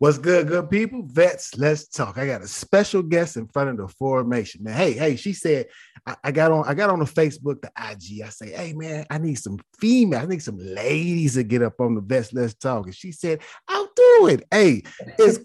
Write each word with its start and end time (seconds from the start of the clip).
What's 0.00 0.16
good, 0.16 0.48
good 0.48 0.70
people? 0.70 1.02
Vets, 1.04 1.58
let's 1.58 1.86
talk. 1.86 2.16
I 2.16 2.26
got 2.26 2.40
a 2.40 2.48
special 2.48 3.02
guest 3.02 3.36
in 3.36 3.46
front 3.48 3.68
of 3.68 3.76
the 3.76 3.86
formation. 3.86 4.64
Man, 4.64 4.74
hey, 4.74 4.94
hey, 4.94 5.14
she 5.14 5.34
said, 5.34 5.66
I, 6.06 6.16
I, 6.24 6.32
got 6.32 6.50
on, 6.50 6.64
I 6.66 6.72
got 6.72 6.88
on 6.88 7.00
the 7.00 7.04
Facebook, 7.04 7.60
the 7.60 7.70
IG. 7.76 8.22
I 8.24 8.30
say, 8.30 8.50
hey 8.50 8.72
man, 8.72 9.04
I 9.10 9.18
need 9.18 9.34
some 9.34 9.58
female, 9.78 10.20
I 10.20 10.24
need 10.24 10.42
some 10.42 10.56
ladies 10.56 11.34
to 11.34 11.42
get 11.42 11.60
up 11.60 11.78
on 11.82 11.96
the 11.96 12.00
vets, 12.00 12.32
let's 12.32 12.54
talk. 12.54 12.86
And 12.86 12.94
she 12.94 13.12
said, 13.12 13.40
I'll 13.68 13.90
do 13.94 14.28
it. 14.28 14.46
Hey, 14.50 14.84
it's 15.18 15.40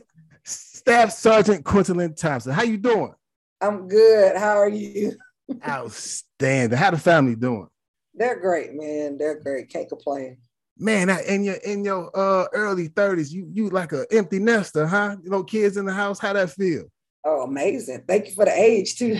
Staff 0.46 1.12
Sergeant 1.12 1.66
Quentylyn 1.66 2.16
Thompson. 2.16 2.54
How 2.54 2.64
you 2.64 2.78
doing? 2.78 3.14
I'm 3.60 3.90
good. 3.90 4.38
How 4.38 4.56
are 4.56 4.70
you? 4.70 5.18
Outstanding. 5.68 6.78
How 6.78 6.92
the 6.92 6.98
family 6.98 7.36
doing? 7.36 7.68
They're 8.14 8.40
great, 8.40 8.74
man. 8.74 9.18
They're 9.18 9.42
great. 9.42 9.68
Can't 9.68 9.90
complain 9.90 10.38
man, 10.78 11.10
in 11.10 11.44
your 11.44 11.56
in 11.56 11.84
your 11.84 12.12
uh 12.14 12.48
early 12.54 12.90
30s, 12.90 13.32
you 13.32 13.48
you 13.52 13.70
like 13.70 13.92
an 13.92 14.06
empty 14.12 14.40
nester, 14.40 14.86
huh? 14.86 15.16
You 15.24 15.30
know, 15.30 15.44
kids 15.44 15.78
in 15.78 15.86
the 15.86 15.94
house, 15.94 16.20
how 16.20 16.34
that 16.34 16.52
feel? 16.52 16.86
Oh, 17.24 17.42
amazing. 17.42 18.04
Thank 18.08 18.28
you 18.28 18.34
for 18.34 18.46
the 18.46 18.54
age 18.54 18.98
too. 18.98 19.16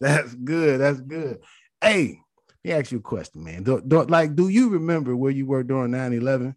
That's 0.00 0.34
good. 0.34 0.80
That's 0.80 1.00
good. 1.00 1.40
Hey, 1.80 2.18
let 2.48 2.56
me 2.64 2.72
ask 2.72 2.90
you 2.90 2.98
a 2.98 3.02
question, 3.02 3.44
man. 3.44 3.62
Do, 3.62 3.80
do, 3.86 4.02
like, 4.02 4.34
do 4.34 4.48
you 4.48 4.70
remember 4.70 5.14
where 5.14 5.30
you 5.30 5.46
were 5.46 5.62
during 5.62 5.92
9-11? 5.92 6.56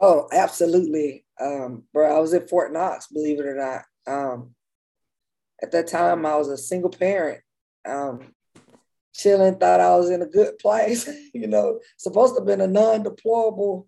Oh, 0.00 0.28
absolutely. 0.32 1.24
Um, 1.40 1.82
bro, 1.92 2.16
I 2.16 2.20
was 2.20 2.34
at 2.34 2.48
Fort 2.48 2.72
Knox, 2.72 3.08
believe 3.08 3.40
it 3.40 3.46
or 3.46 3.56
not. 3.56 3.82
Um, 4.06 4.54
at 5.60 5.72
that 5.72 5.88
time, 5.88 6.24
I 6.24 6.36
was 6.36 6.48
a 6.48 6.56
single 6.56 6.90
parent. 6.90 7.40
Um, 7.84 8.32
chilling, 9.14 9.58
thought 9.58 9.80
I 9.80 9.96
was 9.96 10.10
in 10.10 10.22
a 10.22 10.26
good 10.26 10.58
place, 10.58 11.08
you 11.34 11.46
know, 11.46 11.80
supposed 11.96 12.34
to 12.34 12.40
have 12.40 12.46
been 12.46 12.60
a 12.60 12.66
non-deployable 12.66 13.86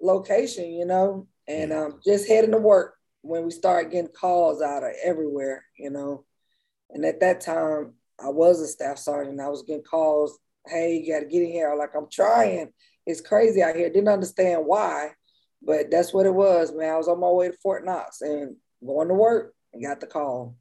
location, 0.00 0.72
you 0.72 0.86
know, 0.86 1.28
and 1.46 1.72
um, 1.72 2.00
just 2.04 2.26
heading 2.26 2.52
to 2.52 2.58
work 2.58 2.94
when 3.22 3.44
we 3.44 3.50
started 3.50 3.92
getting 3.92 4.10
calls 4.10 4.62
out 4.62 4.82
of 4.82 4.92
everywhere, 5.04 5.64
you 5.76 5.90
know. 5.90 6.24
And 6.90 7.04
at 7.04 7.20
that 7.20 7.40
time, 7.40 7.94
I 8.22 8.28
was 8.28 8.60
a 8.60 8.66
staff 8.66 8.98
sergeant. 8.98 9.40
I 9.40 9.48
was 9.48 9.62
getting 9.62 9.84
calls, 9.84 10.38
hey, 10.66 10.96
you 10.96 11.12
got 11.12 11.20
to 11.20 11.26
get 11.26 11.42
in 11.42 11.50
here. 11.50 11.74
Like, 11.76 11.94
I'm 11.94 12.08
trying. 12.10 12.72
It's 13.06 13.20
crazy 13.20 13.62
out 13.62 13.76
here. 13.76 13.88
Didn't 13.88 14.08
understand 14.08 14.62
why, 14.64 15.10
but 15.62 15.90
that's 15.90 16.12
what 16.12 16.26
it 16.26 16.34
was, 16.34 16.72
man. 16.72 16.94
I 16.94 16.96
was 16.96 17.08
on 17.08 17.20
my 17.20 17.30
way 17.30 17.48
to 17.48 17.56
Fort 17.62 17.84
Knox 17.84 18.20
and 18.22 18.56
going 18.84 19.08
to 19.08 19.14
work 19.14 19.54
and 19.72 19.82
got 19.82 20.00
the 20.00 20.06
call. 20.06 20.56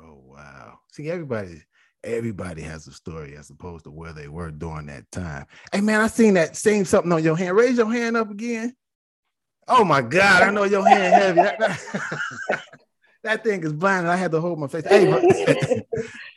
Oh, 0.00 0.20
wow. 0.24 0.78
See, 0.92 1.10
everybody, 1.10 1.62
everybody 2.04 2.62
has 2.62 2.86
a 2.86 2.92
story 2.92 3.36
as 3.36 3.50
opposed 3.50 3.84
to 3.84 3.90
where 3.90 4.12
they 4.12 4.28
were 4.28 4.50
during 4.50 4.86
that 4.86 5.10
time. 5.10 5.46
Hey 5.72 5.80
man, 5.80 6.00
I 6.00 6.06
seen 6.06 6.34
that 6.34 6.56
same 6.56 6.84
something 6.84 7.12
on 7.12 7.22
your 7.22 7.36
hand. 7.36 7.56
Raise 7.56 7.78
your 7.78 7.92
hand 7.92 8.16
up 8.16 8.30
again. 8.30 8.74
Oh 9.66 9.84
my 9.84 10.00
God, 10.00 10.42
I 10.42 10.50
know 10.50 10.64
your 10.64 10.86
hand 10.86 11.14
heavy. 11.14 11.42
That, 11.42 11.58
that, 11.58 12.62
that 13.22 13.44
thing 13.44 13.62
is 13.62 13.72
blind. 13.72 14.08
I 14.08 14.16
had 14.16 14.30
to 14.32 14.40
hold 14.40 14.58
my 14.58 14.66
face. 14.66 14.84
Hey, 14.86 15.10
but, 15.10 15.22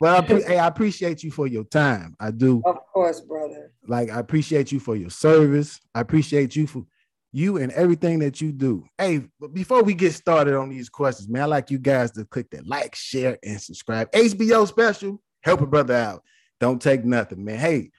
but 0.00 0.30
I, 0.30 0.40
hey, 0.40 0.58
I 0.58 0.66
appreciate 0.66 1.22
you 1.22 1.30
for 1.30 1.46
your 1.46 1.64
time. 1.64 2.14
I 2.20 2.30
do. 2.30 2.60
Of 2.64 2.78
course, 2.92 3.20
brother. 3.20 3.72
Like 3.86 4.10
I 4.10 4.18
appreciate 4.18 4.72
you 4.72 4.80
for 4.80 4.96
your 4.96 5.10
service. 5.10 5.80
I 5.94 6.00
appreciate 6.00 6.54
you 6.56 6.66
for 6.66 6.84
you 7.32 7.56
and 7.56 7.72
everything 7.72 8.18
that 8.18 8.40
you 8.40 8.52
do. 8.52 8.84
Hey, 8.98 9.22
but 9.40 9.54
before 9.54 9.82
we 9.82 9.94
get 9.94 10.12
started 10.12 10.54
on 10.54 10.68
these 10.68 10.90
questions, 10.90 11.28
man, 11.28 11.42
I 11.42 11.46
like 11.46 11.70
you 11.70 11.78
guys 11.78 12.10
to 12.12 12.26
click 12.26 12.50
that 12.50 12.66
like, 12.66 12.94
share, 12.94 13.38
and 13.42 13.58
subscribe. 13.58 14.12
HBO 14.12 14.68
special 14.68 15.22
help 15.42 15.60
a 15.60 15.66
brother 15.66 15.94
out. 15.94 16.22
Don't 16.60 16.80
take 16.80 17.04
nothing, 17.04 17.44
man. 17.44 17.58
Hey, 17.58 17.90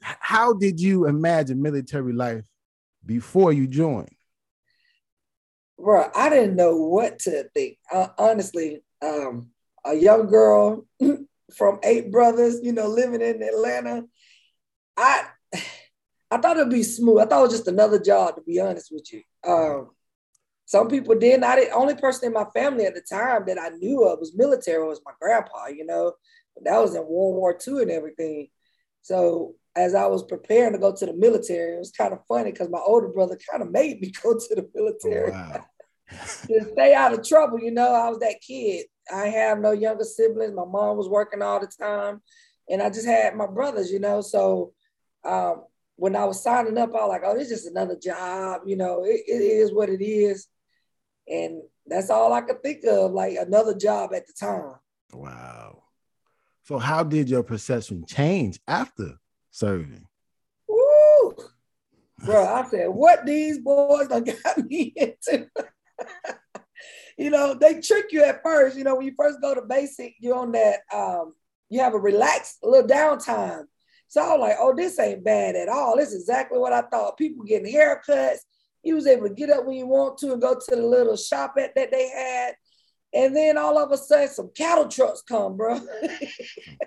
how 0.00 0.52
did 0.52 0.80
you 0.80 1.06
imagine 1.06 1.62
military 1.62 2.12
life 2.12 2.42
before 3.06 3.52
you 3.52 3.66
joined? 3.66 4.14
Bro, 5.78 6.10
I 6.14 6.28
didn't 6.28 6.56
know 6.56 6.76
what 6.76 7.20
to 7.20 7.44
think. 7.54 7.78
Uh, 7.92 8.08
honestly, 8.18 8.82
um, 9.00 9.50
a 9.84 9.94
young 9.94 10.26
girl 10.26 10.86
from 11.56 11.78
eight 11.82 12.10
brothers, 12.10 12.60
you 12.62 12.72
know, 12.72 12.88
living 12.88 13.20
in 13.20 13.42
Atlanta. 13.42 14.04
I 14.96 15.24
I 16.30 16.38
thought 16.38 16.56
it'd 16.56 16.70
be 16.70 16.82
smooth. 16.82 17.20
I 17.20 17.26
thought 17.26 17.40
it 17.40 17.48
was 17.48 17.52
just 17.52 17.68
another 17.68 17.98
job, 17.98 18.36
to 18.36 18.42
be 18.42 18.58
honest 18.58 18.90
with 18.90 19.12
you. 19.12 19.22
Um, 19.46 19.90
some 20.64 20.88
people 20.88 21.14
didn't. 21.14 21.44
I 21.44 21.64
the 21.64 21.70
only 21.70 21.94
person 21.94 22.28
in 22.28 22.32
my 22.32 22.46
family 22.54 22.86
at 22.86 22.94
the 22.94 23.02
time 23.02 23.44
that 23.46 23.60
I 23.60 23.70
knew 23.70 24.04
of 24.04 24.18
was 24.18 24.36
military 24.36 24.86
was 24.86 25.00
my 25.04 25.12
grandpa, 25.20 25.66
you 25.66 25.84
know 25.84 26.14
that 26.62 26.78
was 26.78 26.94
in 26.94 27.02
World 27.02 27.36
War 27.36 27.58
II 27.66 27.82
and 27.82 27.90
everything. 27.90 28.48
So 29.02 29.54
as 29.74 29.94
I 29.94 30.06
was 30.06 30.22
preparing 30.22 30.72
to 30.72 30.78
go 30.78 30.94
to 30.94 31.06
the 31.06 31.14
military, 31.14 31.76
it 31.76 31.78
was 31.78 31.92
kind 31.92 32.12
of 32.12 32.20
funny 32.28 32.52
because 32.52 32.68
my 32.68 32.78
older 32.78 33.08
brother 33.08 33.38
kind 33.50 33.62
of 33.62 33.70
made 33.70 34.00
me 34.00 34.12
go 34.22 34.34
to 34.34 34.54
the 34.54 34.68
military. 34.74 35.32
Oh, 35.32 35.34
wow. 35.34 35.64
to 36.46 36.68
stay 36.72 36.92
out 36.92 37.14
of 37.14 37.26
trouble, 37.26 37.58
you 37.58 37.70
know, 37.70 37.94
I 37.94 38.10
was 38.10 38.18
that 38.18 38.42
kid. 38.46 38.84
I 39.10 39.28
have 39.28 39.60
no 39.60 39.72
younger 39.72 40.04
siblings. 40.04 40.52
My 40.54 40.66
mom 40.66 40.98
was 40.98 41.08
working 41.08 41.40
all 41.40 41.58
the 41.58 41.66
time. 41.66 42.20
And 42.68 42.82
I 42.82 42.90
just 42.90 43.06
had 43.06 43.34
my 43.34 43.46
brothers, 43.46 43.90
you 43.90 43.98
know. 43.98 44.20
So 44.20 44.74
um, 45.24 45.64
when 45.96 46.16
I 46.16 46.24
was 46.24 46.42
signing 46.42 46.78
up, 46.78 46.90
I 46.90 47.04
was 47.04 47.08
like, 47.08 47.22
oh, 47.24 47.34
this 47.34 47.50
is 47.50 47.62
just 47.62 47.70
another 47.70 47.96
job, 47.96 48.62
you 48.66 48.76
know, 48.76 49.04
it, 49.04 49.22
it 49.26 49.40
is 49.42 49.72
what 49.72 49.88
it 49.88 50.02
is. 50.04 50.48
And 51.28 51.62
that's 51.86 52.10
all 52.10 52.32
I 52.32 52.40
could 52.40 52.62
think 52.62 52.84
of, 52.84 53.12
like 53.12 53.36
another 53.36 53.74
job 53.74 54.12
at 54.14 54.26
the 54.26 54.32
time. 54.32 54.74
Wow. 55.12 55.81
So 56.64 56.78
how 56.78 57.02
did 57.02 57.28
your 57.28 57.42
perception 57.42 58.04
change 58.06 58.60
after 58.68 59.18
serving? 59.50 60.06
Woo! 60.68 61.34
Bro, 62.24 62.46
I 62.46 62.64
said, 62.68 62.88
what 62.88 63.26
these 63.26 63.58
boys 63.58 64.08
done 64.08 64.24
got 64.24 64.58
me 64.58 64.92
into. 64.96 65.48
you 67.18 67.30
know, 67.30 67.54
they 67.54 67.80
trick 67.80 68.06
you 68.12 68.22
at 68.22 68.42
first. 68.42 68.76
You 68.76 68.84
know, 68.84 68.94
when 68.94 69.06
you 69.06 69.14
first 69.16 69.40
go 69.40 69.54
to 69.54 69.62
basic, 69.62 70.14
you're 70.20 70.38
on 70.38 70.52
that, 70.52 70.80
um, 70.92 71.32
you 71.68 71.80
have 71.80 71.94
a 71.94 71.98
relaxed 71.98 72.58
little 72.62 72.88
downtime. 72.88 73.64
So 74.06 74.22
I 74.22 74.36
was 74.36 74.40
like, 74.40 74.56
oh, 74.60 74.74
this 74.76 74.98
ain't 75.00 75.24
bad 75.24 75.56
at 75.56 75.68
all. 75.68 75.96
This 75.96 76.10
is 76.10 76.20
exactly 76.20 76.58
what 76.58 76.72
I 76.72 76.82
thought. 76.82 77.16
People 77.16 77.44
getting 77.44 77.72
haircuts. 77.72 78.40
You 78.82 78.94
was 78.94 79.06
able 79.06 79.28
to 79.28 79.34
get 79.34 79.50
up 79.50 79.64
when 79.64 79.76
you 79.76 79.86
want 79.86 80.18
to 80.18 80.32
and 80.32 80.42
go 80.42 80.54
to 80.54 80.76
the 80.76 80.82
little 80.82 81.16
shop 81.16 81.54
at, 81.58 81.74
that 81.74 81.90
they 81.90 82.08
had 82.08 82.54
and 83.14 83.36
then 83.36 83.58
all 83.58 83.78
of 83.78 83.92
a 83.92 83.96
sudden, 83.96 84.28
some 84.28 84.50
cattle 84.54 84.88
trucks 84.88 85.22
come, 85.22 85.56
bro. 85.56 85.80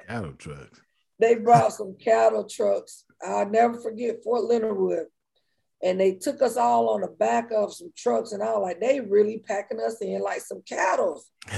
cattle 0.08 0.34
trucks. 0.34 0.82
they 1.20 1.36
brought 1.36 1.74
some 1.74 1.96
cattle 1.96 2.48
trucks. 2.50 3.04
I'll 3.22 3.50
never 3.50 3.80
forget 3.80 4.24
Fort 4.24 4.44
Leonard 4.44 4.78
Wood. 4.78 5.06
And 5.84 6.00
they 6.00 6.14
took 6.14 6.42
us 6.42 6.58
all 6.58 6.90
on 6.90 7.02
the 7.02 7.08
back 7.08 7.52
of 7.52 7.74
some 7.74 7.92
trucks, 7.96 8.32
and 8.32 8.42
I 8.42 8.54
was 8.54 8.64
like, 8.64 8.80
they 8.80 9.02
really 9.02 9.44
packing 9.46 9.80
us 9.80 10.02
in 10.02 10.22
like 10.22 10.42
some 10.42 10.64
cattle. 10.68 11.22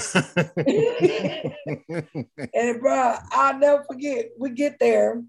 and 2.58 2.82
bro, 2.82 3.16
I'll 3.32 3.58
never 3.58 3.86
forget. 3.86 4.32
We 4.38 4.50
get 4.50 4.80
there, 4.80 5.24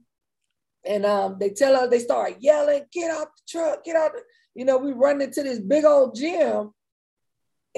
and 0.84 1.06
um, 1.06 1.37
they 1.38 1.50
tell 1.50 1.77
us 1.77 1.91
they 1.91 2.00
start 2.00 2.38
yelling, 2.41 2.87
"Get 2.91 3.10
out 3.10 3.28
the 3.37 3.43
truck! 3.47 3.84
Get 3.84 3.94
out!" 3.94 4.12
The... 4.15 4.22
You 4.54 4.65
know, 4.65 4.78
we 4.78 4.93
run 4.93 5.21
into 5.21 5.44
this 5.44 5.60
big 5.60 5.84
old 5.84 6.16
gym, 6.16 6.72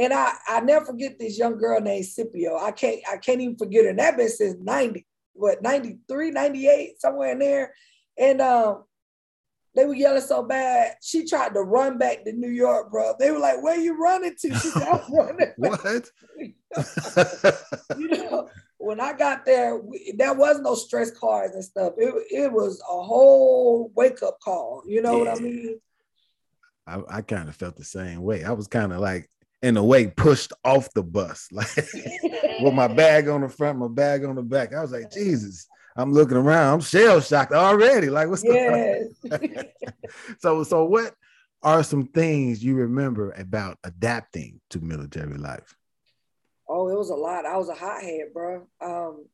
and 0.01 0.15
I, 0.15 0.33
I 0.49 0.61
never 0.61 0.87
forget 0.87 1.19
this 1.19 1.39
young 1.39 1.59
girl 1.59 1.79
named 1.79 2.07
Scipio. 2.07 2.57
I 2.57 2.71
can't 2.71 3.01
I 3.11 3.19
can't 3.19 3.43
even 3.43 3.59
forget 3.59 3.85
her. 3.85 3.91
And 3.91 3.99
that 3.99 4.17
been 4.17 4.31
since 4.31 4.57
90, 4.59 5.07
what 5.35 5.63
93, 5.63 6.31
98, 6.31 7.01
somewhere 7.01 7.33
in 7.33 7.39
there. 7.39 7.75
And 8.19 8.41
um, 8.41 8.85
they 9.77 9.85
were 9.85 9.95
yelling 9.95 10.23
so 10.23 10.43
bad. 10.43 10.95
She 11.03 11.27
tried 11.27 11.53
to 11.53 11.61
run 11.61 11.99
back 11.99 12.25
to 12.25 12.33
New 12.33 12.49
York, 12.49 12.91
bro. 12.91 13.13
They 13.19 13.31
were 13.31 13.39
like, 13.39 13.63
"Where 13.63 13.79
you 13.79 14.01
running 14.01 14.35
to?" 14.41 14.55
She 14.55 14.69
said, 14.69 14.89
"I'm 14.89 15.13
running." 15.13 15.53
what? 15.59 16.11
you 17.99 18.09
know, 18.09 18.49
when 18.79 19.01
I 19.01 19.13
got 19.13 19.45
there, 19.45 19.77
we, 19.77 20.15
there 20.17 20.35
was 20.35 20.61
no 20.61 20.75
stress 20.75 21.11
cards 21.11 21.55
and 21.55 21.65
stuff. 21.65 21.93
It, 21.99 22.15
it 22.31 22.53
was 22.53 22.81
a 22.81 23.03
whole 23.03 23.93
wake 23.95 24.23
up 24.23 24.41
call. 24.41 24.83
You 24.87 25.03
know 25.03 25.23
yeah. 25.23 25.31
what 25.31 25.39
I 25.39 25.43
mean? 25.43 25.81
I, 26.87 27.03
I 27.09 27.23
kind 27.23 27.49
of 27.49 27.55
felt 27.55 27.77
the 27.77 27.85
same 27.85 28.23
way. 28.23 28.45
I 28.45 28.53
was 28.53 28.67
kind 28.67 28.93
of 28.93 28.99
like, 28.99 29.29
in 29.63 29.77
a 29.77 29.85
way 29.85 30.07
pushed 30.07 30.53
off 30.65 30.93
the 30.95 31.03
bus, 31.03 31.49
like 31.53 31.75
with 31.77 32.75
my 32.75 32.89
bag 32.95 33.29
on 33.29 33.43
the 33.43 33.49
front, 33.49 33.79
my 33.79 33.89
bag 33.89 34.25
on 34.25 34.37
the 34.37 34.43
back. 34.43 34.75
I 34.75 34.81
was 34.81 34.93
like, 34.93 35.11
Jesus, 35.11 35.67
I'm 35.97 36.13
looking 36.13 36.37
around, 36.37 36.75
I'm 36.75 36.81
shell 36.81 37.21
shocked 37.21 37.53
already. 37.53 38.09
Like, 38.09 38.29
what's 38.29 38.45
yes. 38.45 39.05
going 39.29 39.59
on? 39.59 39.65
so, 40.39 40.63
so 40.65 40.85
what 40.85 41.15
are 41.63 41.83
some 41.83 42.07
things 42.07 42.65
you 42.65 42.75
remember 42.75 43.33
about 43.33 43.79
adapting 43.85 44.61
to 44.71 44.81
military 44.81 45.37
life? 45.37 45.77
Oh, 46.69 46.89
it 46.89 46.97
was 46.97 47.11
a 47.11 47.15
lot. 47.15 47.45
I 47.45 47.57
was 47.57 47.69
a 47.69 47.75
hothead, 47.75 48.33
bro. 48.33 48.67
Um, 48.81 49.27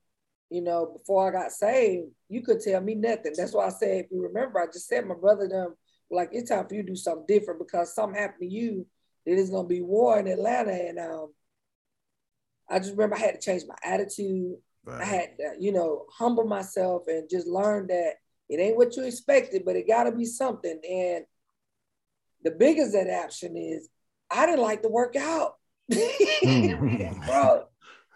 you 0.48 0.62
know, 0.62 0.86
before 0.98 1.28
I 1.28 1.32
got 1.32 1.52
saved, 1.52 2.08
you 2.28 2.42
could 2.42 2.60
tell 2.60 2.80
me 2.80 2.94
nothing. 2.94 3.34
That's 3.36 3.52
why 3.52 3.66
I 3.66 3.70
said, 3.70 4.04
if 4.04 4.06
you 4.10 4.22
remember, 4.22 4.60
I 4.60 4.66
just 4.66 4.88
said 4.88 5.06
my 5.06 5.14
brother 5.14 5.46
them 5.48 5.74
like 6.10 6.30
it's 6.32 6.50
time 6.50 6.66
for 6.66 6.74
you 6.74 6.82
to 6.82 6.88
do 6.88 6.96
something 6.96 7.24
different 7.26 7.58
because 7.58 7.94
something 7.94 8.18
happened 8.18 8.42
to 8.42 8.54
you 8.54 8.86
it 9.26 9.38
is 9.38 9.50
gonna 9.50 9.68
be 9.68 9.82
war 9.82 10.18
in 10.18 10.28
Atlanta, 10.28 10.72
and 10.72 10.98
um, 10.98 11.32
I 12.68 12.78
just 12.78 12.92
remember 12.92 13.16
I 13.16 13.20
had 13.20 13.34
to 13.34 13.40
change 13.40 13.64
my 13.66 13.76
attitude. 13.84 14.56
Right. 14.84 15.02
I 15.02 15.04
had 15.04 15.36
to, 15.38 15.54
you 15.58 15.72
know, 15.72 16.06
humble 16.12 16.44
myself 16.44 17.08
and 17.08 17.28
just 17.28 17.46
learn 17.46 17.88
that 17.88 18.14
it 18.48 18.60
ain't 18.60 18.76
what 18.76 18.96
you 18.96 19.04
expected, 19.04 19.64
but 19.64 19.74
it 19.74 19.88
got 19.88 20.04
to 20.04 20.12
be 20.12 20.24
something. 20.24 20.80
And 20.88 21.24
The 22.44 22.52
biggest 22.52 22.94
adaptation 22.94 23.56
is 23.56 23.88
I 24.30 24.46
didn't 24.46 24.62
like 24.62 24.82
to 24.82 24.88
work 24.88 25.16
out. 25.16 25.54
Bro, 25.88 27.64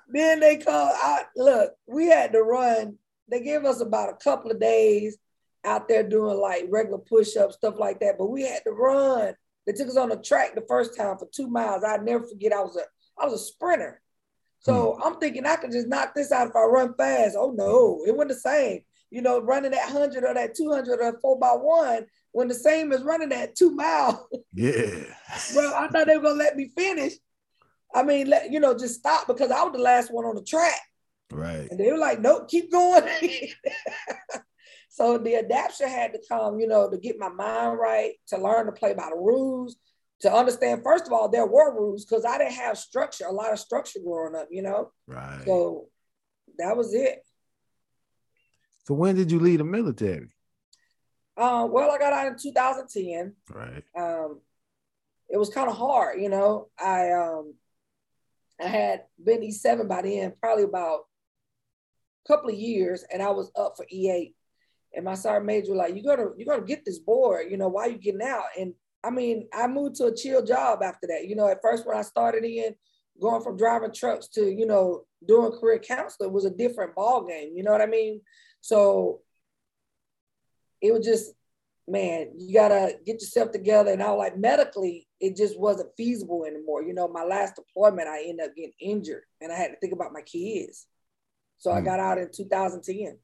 then 0.09 0.41
they 0.41 0.59
call 0.59 0.93
out. 1.03 1.25
Look, 1.37 1.73
we 1.87 2.07
had 2.07 2.33
to 2.33 2.43
run. 2.43 2.99
They 3.29 3.43
gave 3.43 3.65
us 3.65 3.81
about 3.81 4.11
a 4.11 4.23
couple 4.23 4.51
of 4.51 4.61
days 4.61 5.19
out 5.65 5.89
there 5.89 6.09
doing 6.09 6.39
like 6.39 6.67
regular 6.69 6.99
push-ups, 6.99 7.57
stuff 7.57 7.75
like 7.79 8.01
that. 8.01 8.17
But 8.19 8.31
we 8.31 8.43
had 8.43 8.63
to 8.65 8.71
run. 8.73 9.35
They 9.71 9.77
took 9.77 9.89
us 9.89 9.97
on 9.97 10.09
the 10.09 10.17
track 10.17 10.57
the 10.57 10.65
first 10.67 10.97
time 10.97 11.17
for 11.17 11.29
two 11.33 11.47
miles. 11.47 11.85
I 11.85 11.99
never 11.99 12.27
forget. 12.27 12.53
I 12.53 12.61
was 12.61 12.77
a 12.77 12.83
I 13.21 13.27
was 13.27 13.35
a 13.35 13.45
sprinter. 13.45 14.01
So 14.59 14.97
hmm. 14.99 15.03
I'm 15.03 15.21
thinking 15.21 15.47
I 15.47 15.57
could 15.57 15.71
just 15.71 15.87
knock 15.87 16.13
this 16.13 16.33
out 16.33 16.49
if 16.49 16.57
I 16.57 16.65
run 16.65 16.95
fast. 16.95 17.37
Oh 17.39 17.53
no, 17.53 18.03
it 18.05 18.17
wasn't 18.17 18.31
the 18.31 18.35
same. 18.35 18.81
You 19.11 19.23
know, 19.23 19.41
running 19.41 19.71
that 19.71 19.89
hundred 19.89 20.25
or 20.25 20.35
that 20.35 20.57
two 20.57 20.73
hundred 20.73 21.01
or 21.01 21.21
four 21.21 21.39
by 21.39 21.53
one 21.53 22.07
when 22.33 22.49
the 22.49 22.55
same 22.55 22.93
as 22.93 23.05
running 23.05 23.29
that 23.29 23.55
two 23.55 23.71
mile. 23.71 24.29
Yeah. 24.53 25.05
Well, 25.55 25.73
I 25.75 25.87
thought 25.87 26.09
they 26.09 26.17
were 26.17 26.25
gonna 26.25 26.35
let 26.35 26.57
me 26.57 26.73
finish. 26.77 27.13
I 27.95 28.03
mean, 28.03 28.29
let 28.29 28.51
you 28.51 28.59
know, 28.59 28.77
just 28.77 28.97
stop 28.97 29.29
because 29.29 29.53
I 29.53 29.63
was 29.63 29.73
the 29.73 29.79
last 29.79 30.13
one 30.13 30.25
on 30.25 30.35
the 30.35 30.43
track. 30.43 30.81
Right. 31.31 31.71
And 31.71 31.79
they 31.79 31.93
were 31.93 31.99
like, 31.99 32.21
nope, 32.21 32.49
keep 32.49 32.73
going. 32.73 33.05
so 34.91 35.19
the 35.19 35.37
adaptation 35.37 35.89
had 35.89 36.13
to 36.13 36.21
come, 36.29 36.59
you 36.59 36.67
know, 36.67 36.91
to 36.91 36.99
get 36.99 37.19
my 37.19 37.29
mind 37.29 37.79
right, 37.79 38.15
to 38.27 38.39
learn 38.39 38.67
to 38.67 38.73
play 38.73 38.93
by 38.93 39.09
the 39.09 39.17
rules, 39.17 39.77
to 40.23 40.33
understand, 40.33 40.83
first 40.83 41.07
of 41.07 41.13
all, 41.13 41.29
there 41.29 41.47
were 41.47 41.73
rules 41.73 42.05
because 42.05 42.25
I 42.25 42.39
didn't 42.39 42.55
have 42.55 42.77
structure, 42.77 43.25
a 43.27 43.33
lot 43.33 43.53
of 43.53 43.61
structure 43.61 44.01
growing 44.05 44.35
up, 44.35 44.49
you 44.51 44.63
know? 44.63 44.91
Right. 45.07 45.43
So 45.47 45.87
that 46.59 46.77
was 46.77 46.93
it. 46.93 47.25
So 48.89 48.95
when 48.95 49.15
did 49.15 49.31
you 49.31 49.39
leave 49.39 49.59
the 49.59 49.65
military? 49.65 50.29
Uh, 51.37 51.69
well, 51.71 51.93
I 51.93 51.99
got 51.99 52.13
out 52.13 52.27
in 52.27 52.37
2010. 52.37 53.35
Right. 53.49 53.85
Um, 53.97 54.41
it 55.29 55.39
was 55.39 55.51
kind 55.51 55.71
of 55.71 55.77
hard, 55.77 56.21
you 56.21 56.29
know. 56.29 56.69
I 56.77 57.13
um, 57.13 57.55
I 58.61 58.67
had 58.67 59.05
been 59.23 59.43
E7 59.43 59.89
by 59.89 60.03
then, 60.03 60.35
probably 60.41 60.65
about 60.65 61.03
a 62.25 62.29
couple 62.29 62.51
of 62.51 62.57
years, 62.57 63.05
and 63.13 63.23
I 63.23 63.31
was 63.31 63.53
up 63.57 63.75
for 63.77 63.87
E8. 63.87 64.35
And 64.95 65.05
my 65.05 65.15
sergeant 65.15 65.47
major 65.47 65.75
like, 65.75 65.95
"You 65.95 66.03
gotta, 66.03 66.31
you 66.37 66.45
gotta 66.45 66.63
get 66.63 66.85
this 66.85 66.99
board. 66.99 67.51
You 67.51 67.57
know, 67.57 67.69
why 67.69 67.87
you 67.87 67.99
getting 67.99 68.23
out?" 68.23 68.45
And 68.59 68.75
I 69.03 69.11
mean, 69.11 69.49
I 69.53 69.67
moved 69.67 69.97
to 69.97 70.07
a 70.07 70.15
chill 70.15 70.45
job 70.45 70.83
after 70.83 71.07
that. 71.09 71.27
You 71.27 71.37
know, 71.37 71.49
at 71.49 71.63
first 71.63 71.87
when 71.87 71.97
I 71.97 72.03
started 72.03 72.45
in, 72.45 72.75
going 73.21 73.43
from 73.43 73.57
driving 73.57 73.93
trucks 73.93 74.29
to, 74.29 74.51
you 74.51 74.67
know, 74.67 75.05
doing 75.27 75.53
career 75.53 75.79
counselor 75.79 76.29
was 76.29 76.45
a 76.45 76.51
different 76.51 76.95
ball 76.95 77.27
game. 77.27 77.53
You 77.55 77.63
know 77.63 77.71
what 77.71 77.83
I 77.83 77.87
mean? 77.87 78.23
So 78.61 79.21
it 80.81 80.93
was 80.93 81.05
just, 81.05 81.33
man, 81.87 82.33
you 82.37 82.55
gotta 82.55 82.97
get 83.05 83.21
yourself 83.21 83.53
together. 83.53 83.93
And 83.93 84.03
I 84.03 84.11
was 84.11 84.19
like, 84.19 84.39
medically, 84.39 85.07
it 85.21 85.37
just 85.37 85.59
wasn't 85.59 85.91
feasible 85.97 86.45
anymore. 86.47 86.83
You 86.83 86.95
know, 86.95 87.09
my 87.09 87.25
last 87.25 87.57
deployment, 87.57 88.09
I 88.09 88.23
ended 88.23 88.47
up 88.47 88.57
getting 88.57 88.73
injured 88.81 89.25
and 89.41 89.53
I 89.53 89.57
had 89.57 89.69
to 89.69 89.77
think 89.77 89.93
about 89.93 90.13
my 90.13 90.23
kids. 90.23 90.87
So 91.59 91.71
mm. 91.71 91.77
I 91.77 91.81
got 91.83 92.01
out 92.01 92.19
in 92.19 92.31
2010. 92.33 93.19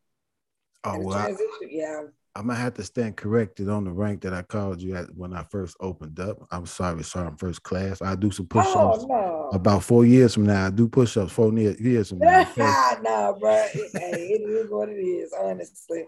Oh, 0.84 0.98
well, 1.00 1.36
yeah. 1.68 2.02
I'm 2.36 2.48
gonna 2.48 2.58
have 2.58 2.74
to 2.74 2.84
stand 2.84 3.16
corrected 3.16 3.70
on 3.70 3.84
the 3.84 3.90
rank 3.90 4.20
that 4.22 4.34
I 4.34 4.42
called 4.42 4.80
you 4.82 4.94
at 4.94 5.06
when 5.16 5.32
I 5.32 5.42
first 5.44 5.74
opened 5.80 6.20
up. 6.20 6.46
I'm 6.50 6.66
sorry, 6.66 7.02
sorry, 7.02 7.28
I'm 7.28 7.36
first 7.36 7.62
class. 7.62 8.02
I 8.02 8.14
do 8.14 8.30
some 8.30 8.46
push-ups. 8.46 8.76
Oh, 8.76 9.06
no. 9.06 9.50
About 9.52 9.82
four 9.82 10.04
years 10.04 10.34
from 10.34 10.44
now, 10.44 10.66
I 10.66 10.70
do 10.70 10.86
push-ups 10.86 11.32
four 11.32 11.50
years 11.58 12.10
from 12.10 12.18
now. 12.18 12.46
nah, 13.02 13.32
bro. 13.32 13.66
It, 13.74 13.90
hey, 13.94 14.28
it 14.32 14.42
is 14.42 14.70
what 14.70 14.90
it 14.90 15.00
is, 15.00 15.32
honestly. 15.40 16.04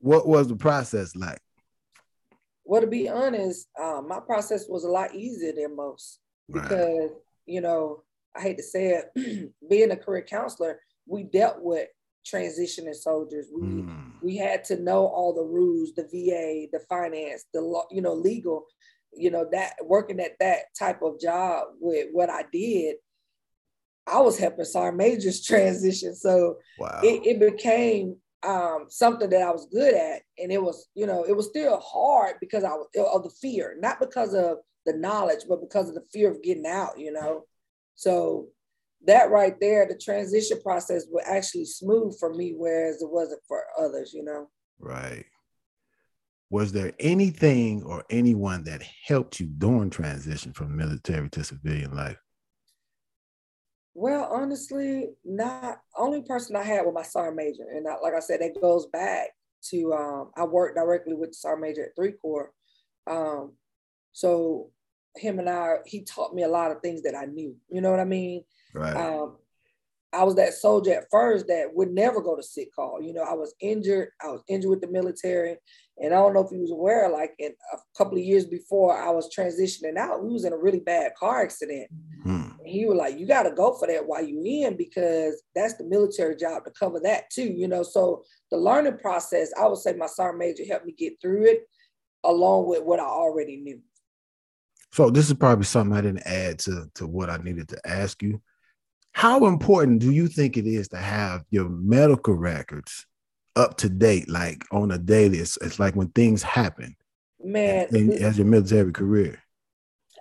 What 0.00 0.28
was 0.28 0.48
the 0.48 0.56
process 0.56 1.16
like? 1.16 1.40
Well, 2.64 2.82
to 2.82 2.86
be 2.86 3.08
honest, 3.08 3.68
um, 3.80 4.08
my 4.08 4.20
process 4.20 4.66
was 4.68 4.84
a 4.84 4.90
lot 4.90 5.14
easier 5.14 5.52
than 5.52 5.74
most 5.74 6.18
because 6.52 7.10
right. 7.10 7.10
you 7.46 7.60
know 7.62 8.02
I 8.36 8.42
hate 8.42 8.58
to 8.58 8.62
say 8.62 9.00
it, 9.14 9.52
being 9.70 9.90
a 9.90 9.96
career 9.96 10.22
counselor, 10.22 10.80
we 11.06 11.22
dealt 11.22 11.62
with 11.62 11.88
transitioning 12.32 12.94
soldiers. 12.94 13.46
We 13.54 13.62
mm. 13.62 14.12
we 14.22 14.36
had 14.36 14.64
to 14.64 14.80
know 14.80 15.06
all 15.06 15.34
the 15.34 15.44
rules, 15.44 15.92
the 15.94 16.02
VA, 16.02 16.68
the 16.72 16.84
finance, 16.88 17.44
the 17.52 17.60
law, 17.60 17.84
you 17.90 18.02
know, 18.02 18.14
legal, 18.14 18.66
you 19.12 19.30
know, 19.30 19.46
that 19.52 19.74
working 19.84 20.20
at 20.20 20.38
that 20.40 20.74
type 20.78 21.02
of 21.02 21.20
job 21.20 21.68
with 21.80 22.08
what 22.12 22.30
I 22.30 22.44
did, 22.52 22.96
I 24.06 24.20
was 24.20 24.38
helping 24.38 24.64
sergeant 24.64 24.96
majors 24.96 25.42
transition. 25.46 26.14
So 26.14 26.58
wow. 26.78 27.00
it, 27.02 27.26
it 27.26 27.40
became 27.40 28.16
um, 28.46 28.86
something 28.88 29.30
that 29.30 29.42
I 29.42 29.50
was 29.50 29.66
good 29.66 29.94
at. 29.94 30.22
And 30.38 30.52
it 30.52 30.62
was, 30.62 30.88
you 30.94 31.06
know, 31.06 31.24
it 31.24 31.36
was 31.36 31.48
still 31.48 31.78
hard 31.80 32.36
because 32.40 32.64
I 32.64 32.70
was 32.70 32.86
of 32.96 33.22
the 33.24 33.30
fear, 33.30 33.76
not 33.80 34.00
because 34.00 34.34
of 34.34 34.58
the 34.84 34.94
knowledge, 34.94 35.44
but 35.48 35.60
because 35.60 35.88
of 35.88 35.94
the 35.94 36.04
fear 36.12 36.30
of 36.30 36.42
getting 36.42 36.66
out, 36.66 36.98
you 36.98 37.12
know. 37.12 37.44
So 37.96 38.48
that 39.06 39.30
right 39.30 39.54
there, 39.60 39.86
the 39.86 39.96
transition 39.96 40.60
process 40.62 41.06
was 41.10 41.24
actually 41.26 41.64
smooth 41.64 42.18
for 42.18 42.34
me, 42.34 42.54
whereas 42.56 43.02
it 43.02 43.10
wasn't 43.10 43.40
for 43.46 43.62
others, 43.78 44.12
you 44.12 44.24
know. 44.24 44.48
Right. 44.78 45.24
Was 46.50 46.72
there 46.72 46.92
anything 47.00 47.82
or 47.82 48.04
anyone 48.08 48.64
that 48.64 48.82
helped 49.04 49.40
you 49.40 49.46
during 49.46 49.90
transition 49.90 50.52
from 50.52 50.76
military 50.76 51.28
to 51.30 51.42
civilian 51.42 51.94
life? 51.94 52.18
Well, 53.94 54.28
honestly, 54.30 55.08
not 55.24 55.80
only 55.96 56.22
person 56.22 56.54
I 56.54 56.62
had 56.62 56.84
was 56.84 56.94
my 56.94 57.02
sergeant 57.02 57.36
major, 57.36 57.64
and 57.74 57.88
I, 57.88 57.96
like 58.02 58.14
I 58.14 58.20
said, 58.20 58.40
that 58.40 58.60
goes 58.60 58.86
back 58.86 59.28
to 59.70 59.92
um, 59.94 60.30
I 60.36 60.44
worked 60.44 60.76
directly 60.76 61.14
with 61.14 61.30
the 61.30 61.34
sergeant 61.34 61.62
major 61.62 61.84
at 61.84 61.96
three 61.96 62.12
corps. 62.12 62.52
Um, 63.06 63.54
so 64.12 64.70
him 65.16 65.38
and 65.38 65.48
I, 65.48 65.76
he 65.86 66.02
taught 66.02 66.34
me 66.34 66.42
a 66.42 66.48
lot 66.48 66.70
of 66.70 66.80
things 66.80 67.02
that 67.02 67.14
I 67.14 67.24
knew. 67.24 67.56
You 67.68 67.80
know 67.80 67.90
what 67.90 68.00
I 68.00 68.04
mean? 68.04 68.44
Right. 68.74 68.96
Um, 68.96 69.36
I 70.12 70.24
was 70.24 70.36
that 70.36 70.54
soldier 70.54 70.94
at 70.94 71.10
first 71.10 71.46
that 71.48 71.74
would 71.74 71.90
never 71.90 72.20
go 72.20 72.36
to 72.36 72.42
sick 72.42 72.74
call. 72.74 73.02
You 73.02 73.12
know, 73.12 73.22
I 73.22 73.34
was 73.34 73.54
injured. 73.60 74.10
I 74.22 74.28
was 74.28 74.42
injured 74.48 74.70
with 74.70 74.80
the 74.80 74.88
military. 74.88 75.56
And 75.98 76.12
I 76.12 76.18
don't 76.18 76.34
know 76.34 76.44
if 76.44 76.50
he 76.50 76.58
was 76.58 76.70
aware, 76.70 77.08
like 77.08 77.34
in 77.38 77.52
a 77.72 77.78
couple 77.96 78.18
of 78.18 78.24
years 78.24 78.44
before 78.44 78.96
I 78.96 79.10
was 79.10 79.34
transitioning 79.34 79.96
out, 79.96 80.22
we 80.22 80.32
was 80.32 80.44
in 80.44 80.52
a 80.52 80.58
really 80.58 80.80
bad 80.80 81.12
car 81.18 81.42
accident. 81.42 81.88
Hmm. 82.22 82.48
he 82.64 82.86
was 82.86 82.96
like, 82.96 83.18
you 83.18 83.26
got 83.26 83.44
to 83.44 83.52
go 83.52 83.74
for 83.74 83.86
that 83.86 84.06
while 84.06 84.24
you 84.24 84.42
in 84.44 84.76
because 84.76 85.42
that's 85.54 85.74
the 85.74 85.84
military 85.84 86.36
job 86.36 86.64
to 86.64 86.72
cover 86.72 87.00
that 87.04 87.30
too, 87.30 87.44
you 87.44 87.68
know. 87.68 87.82
So 87.82 88.24
the 88.50 88.56
learning 88.56 88.98
process, 88.98 89.52
I 89.58 89.66
would 89.66 89.78
say 89.78 89.92
my 89.92 90.06
sergeant 90.06 90.38
major 90.38 90.64
helped 90.68 90.86
me 90.86 90.92
get 90.92 91.14
through 91.22 91.44
it 91.44 91.68
along 92.24 92.68
with 92.68 92.82
what 92.82 93.00
I 93.00 93.04
already 93.04 93.58
knew. 93.58 93.80
So 94.92 95.10
this 95.10 95.28
is 95.28 95.34
probably 95.34 95.64
something 95.64 95.96
I 95.96 96.00
didn't 96.00 96.26
add 96.26 96.58
to, 96.60 96.90
to 96.94 97.06
what 97.06 97.30
I 97.30 97.36
needed 97.36 97.68
to 97.68 97.88
ask 97.88 98.22
you. 98.22 98.40
How 99.16 99.46
important 99.46 100.00
do 100.00 100.12
you 100.12 100.28
think 100.28 100.58
it 100.58 100.66
is 100.66 100.88
to 100.88 100.98
have 100.98 101.42
your 101.48 101.70
medical 101.70 102.34
records 102.34 103.06
up 103.56 103.78
to 103.78 103.88
date, 103.88 104.28
like 104.28 104.62
on 104.70 104.90
a 104.90 104.98
daily? 104.98 105.38
It's, 105.38 105.56
it's 105.62 105.78
like 105.78 105.96
when 105.96 106.08
things 106.08 106.42
happen, 106.42 106.94
man, 107.42 107.86
as 108.20 108.36
your 108.36 108.46
military 108.46 108.92
career. 108.92 109.42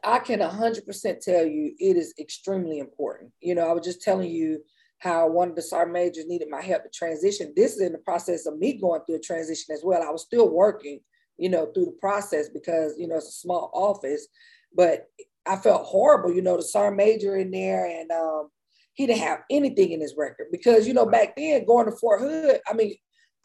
I 0.02 0.20
can 0.20 0.40
100% 0.40 1.20
tell 1.20 1.46
you 1.46 1.74
it 1.78 1.98
is 1.98 2.14
extremely 2.18 2.80
important. 2.80 3.34
You 3.42 3.56
know, 3.56 3.70
I 3.70 3.74
was 3.74 3.86
just 3.86 4.02
telling 4.02 4.32
you 4.32 4.64
how 5.00 5.28
one 5.28 5.50
of 5.50 5.58
the 5.58 5.62
sergeant 5.62 5.92
majors 5.92 6.26
needed 6.26 6.48
my 6.50 6.62
help 6.62 6.84
to 6.84 6.90
transition. 6.90 7.52
This 7.54 7.74
is 7.76 7.82
in 7.82 7.92
the 7.92 7.98
process 7.98 8.46
of 8.46 8.58
me 8.58 8.80
going 8.80 9.02
through 9.02 9.18
a 9.18 9.20
transition 9.20 9.76
as 9.76 9.82
well. 9.84 10.04
I 10.04 10.10
was 10.10 10.22
still 10.22 10.50
working, 10.50 11.02
you 11.38 11.50
know, 11.50 11.66
through 11.66 11.88
the 11.88 11.98
process 12.00 12.48
because, 12.48 12.96
you 12.98 13.10
know, 13.10 13.18
it's 13.18 13.28
a 13.28 13.32
small 13.32 13.72
office, 13.74 14.26
but 14.74 15.10
I 15.46 15.58
felt 15.58 15.84
horrible, 15.84 16.34
you 16.34 16.42
know, 16.42 16.56
the 16.56 16.64
sergeant 16.64 16.96
major 16.96 17.36
in 17.36 17.52
there 17.52 17.86
and 17.88 18.10
um, 18.10 18.52
he 18.96 19.06
didn't 19.06 19.20
have 19.20 19.44
anything 19.50 19.92
in 19.92 20.02
his 20.02 20.16
record 20.18 20.48
because 20.52 20.88
you 20.88 20.94
know 20.94 21.06
back 21.06 21.36
then 21.36 21.66
going 21.66 21.86
to 21.86 21.92
Fort 21.92 22.22
Hood, 22.22 22.60
I 22.68 22.74
mean, 22.74 22.96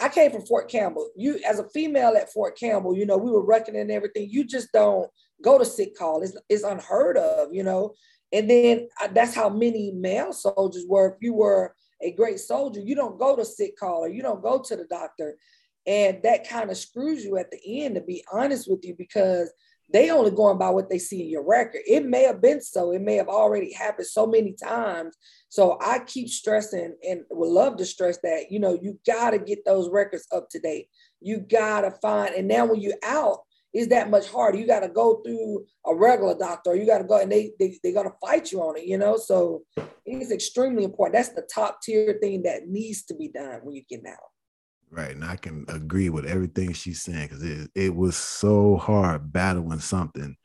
I 0.01 0.09
came 0.09 0.31
from 0.31 0.47
Fort 0.47 0.71
Campbell. 0.71 1.11
You 1.17 1.39
as 1.47 1.59
a 1.59 1.69
female 1.69 2.17
at 2.17 2.33
Fort 2.33 2.59
Campbell, 2.59 2.97
you 2.97 3.05
know, 3.05 3.19
we 3.19 3.31
were 3.31 3.45
reckoning 3.45 3.91
everything. 3.91 4.29
You 4.31 4.45
just 4.45 4.73
don't 4.73 5.11
go 5.43 5.59
to 5.59 5.65
sick 5.65 5.97
call. 5.97 6.23
It's, 6.23 6.37
it's 6.49 6.63
unheard 6.63 7.19
of, 7.19 7.49
you 7.53 7.63
know. 7.63 7.95
And 8.33 8.49
then 8.49 8.89
uh, 9.01 9.09
that's 9.09 9.35
how 9.35 9.49
many 9.49 9.93
male 9.93 10.33
soldiers 10.33 10.85
were. 10.89 11.09
If 11.09 11.17
you 11.21 11.35
were 11.35 11.75
a 12.01 12.13
great 12.13 12.41
soldier, 12.41 12.81
you 12.81 12.95
don't 12.95 13.19
go 13.19 13.37
to 13.37 13.45
sick 13.45 13.77
call 13.77 14.05
or 14.05 14.09
you 14.09 14.23
don't 14.23 14.43
go 14.43 14.63
to 14.63 14.77
the 14.77 14.85
doctor. 14.85 15.37
And 15.87 16.23
that 16.23 16.49
kind 16.49 16.71
of 16.71 16.77
screws 16.77 17.25
you 17.25 17.37
at 17.39 17.51
the 17.51 17.61
end, 17.83 17.97
to 17.97 18.01
be 18.01 18.25
honest 18.33 18.71
with 18.71 18.85
you, 18.85 18.95
because 18.97 19.53
they 19.93 20.11
only 20.11 20.31
going 20.31 20.59
by 20.59 20.71
what 20.71 20.89
they 20.89 20.99
see 20.99 21.23
in 21.23 21.29
your 21.29 21.47
record. 21.47 21.83
It 21.87 22.05
may 22.05 22.23
have 22.23 22.41
been 22.41 22.61
so. 22.61 22.93
It 22.93 23.03
may 23.03 23.17
have 23.17 23.29
already 23.29 23.73
happened 23.73 24.07
so 24.07 24.27
many 24.27 24.53
times. 24.53 25.17
So 25.49 25.79
I 25.81 26.01
keep 26.01 26.29
stressing 26.29 26.95
and 27.09 27.23
would 27.31 27.51
love 27.51 27.77
to 27.79 27.85
stress 27.85 28.19
that, 28.23 28.51
you 28.51 28.61
know, 28.61 28.79
you 28.81 28.99
got 29.07 29.31
to 29.31 29.39
get 29.39 29.65
those 29.65 29.89
records 29.91 30.27
up 30.33 30.49
to 30.51 30.61
date. 30.61 30.89
You 31.21 31.41
got 31.41 31.83
to 31.83 31.91
find, 31.91 32.35
and 32.35 32.47
now 32.47 32.67
when 32.67 32.81
you're 32.81 32.95
out, 33.05 33.41
is 33.73 33.89
that 33.89 34.11
much 34.11 34.29
harder. 34.29 34.59
You 34.59 34.67
got 34.67 34.81
to 34.81 34.89
go 34.89 35.23
through 35.25 35.65
a 35.87 35.95
regular 35.95 36.37
doctor. 36.37 36.75
You 36.75 36.87
got 36.87 36.99
to 36.99 37.05
go 37.05 37.21
and 37.21 37.31
they, 37.31 37.53
they, 37.59 37.79
they're 37.83 37.93
going 37.93 38.09
to 38.11 38.17
fight 38.21 38.51
you 38.51 38.61
on 38.63 38.77
it, 38.77 38.85
you 38.85 38.99
know? 38.99 39.17
So 39.17 39.63
it's 40.05 40.33
extremely 40.33 40.85
important. 40.85 41.15
That's 41.15 41.35
the 41.35 41.47
top 41.53 41.81
tier 41.81 42.19
thing 42.21 42.43
that 42.43 42.67
needs 42.67 43.05
to 43.05 43.15
be 43.15 43.29
done 43.29 43.61
when 43.63 43.77
you 43.77 43.83
get 43.89 44.05
out. 44.07 44.19
Right. 44.91 45.13
And 45.13 45.25
I 45.25 45.37
can 45.37 45.65
agree 45.69 46.09
with 46.09 46.27
everything 46.27 46.73
she's 46.73 47.03
saying 47.03 47.29
because 47.29 47.43
it, 47.45 47.71
it 47.77 47.95
was 47.95 48.17
so 48.17 48.77
hard 48.77 49.33
battling 49.33 49.79
something 49.79 50.37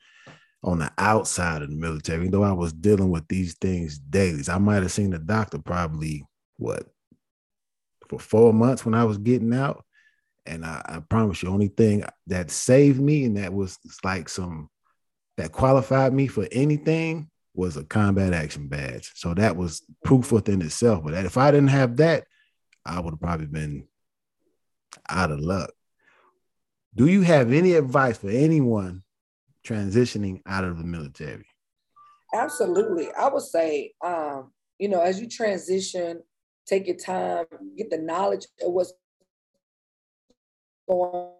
on 0.62 0.78
the 0.78 0.90
outside 0.98 1.62
of 1.62 1.70
the 1.70 1.76
military, 1.76 2.20
even 2.20 2.30
though 2.30 2.44
I 2.44 2.52
was 2.52 2.72
dealing 2.72 3.10
with 3.10 3.26
these 3.28 3.54
things 3.54 3.98
daily. 3.98 4.42
I 4.48 4.58
might 4.58 4.82
have 4.82 4.92
seen 4.92 5.10
the 5.10 5.18
doctor 5.18 5.58
probably 5.58 6.24
what 6.58 6.86
for 8.08 8.20
four 8.20 8.52
months 8.52 8.84
when 8.84 8.94
I 8.94 9.04
was 9.04 9.18
getting 9.18 9.52
out. 9.52 9.84
And 10.44 10.64
I, 10.64 10.80
I 10.84 11.00
promise 11.00 11.42
you, 11.42 11.48
only 11.48 11.68
thing 11.68 12.04
that 12.28 12.52
saved 12.52 13.00
me 13.00 13.24
and 13.24 13.36
that 13.36 13.52
was 13.52 13.78
like 14.04 14.28
some 14.28 14.70
that 15.38 15.50
qualified 15.50 16.12
me 16.12 16.28
for 16.28 16.46
anything 16.52 17.30
was 17.52 17.76
a 17.76 17.84
combat 17.84 18.32
action 18.32 18.68
badge. 18.68 19.10
So 19.16 19.34
that 19.34 19.56
was 19.56 19.82
proof 20.04 20.30
within 20.30 20.62
itself. 20.62 21.02
But 21.04 21.14
if 21.14 21.36
I 21.36 21.50
didn't 21.50 21.68
have 21.68 21.96
that, 21.96 22.24
I 22.84 23.00
would 23.00 23.14
have 23.14 23.20
probably 23.20 23.46
been 23.46 23.88
out 25.08 25.30
of 25.30 25.40
luck. 25.40 25.72
Do 26.94 27.06
you 27.06 27.22
have 27.22 27.52
any 27.52 27.74
advice 27.74 28.18
for 28.18 28.30
anyone 28.30 29.02
transitioning 29.66 30.40
out 30.46 30.64
of 30.64 30.78
the 30.78 30.84
military? 30.84 31.46
Absolutely. 32.34 33.08
I 33.12 33.28
would 33.28 33.42
say, 33.42 33.92
um, 34.04 34.52
you 34.78 34.88
know, 34.88 35.00
as 35.00 35.20
you 35.20 35.28
transition, 35.28 36.22
take 36.66 36.86
your 36.86 36.96
time, 36.96 37.46
get 37.76 37.90
the 37.90 37.98
knowledge 37.98 38.46
of 38.62 38.72
what's 38.72 38.92
going 40.88 41.32